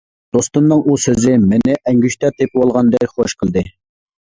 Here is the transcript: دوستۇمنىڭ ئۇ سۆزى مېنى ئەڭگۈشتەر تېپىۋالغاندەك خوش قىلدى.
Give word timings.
دوستۇمنىڭ 0.35 0.81
ئۇ 0.85 0.95
سۆزى 1.03 1.35
مېنى 1.43 1.77
ئەڭگۈشتەر 1.77 2.35
تېپىۋالغاندەك 2.41 3.17
خوش 3.21 3.39
قىلدى. 3.45 3.67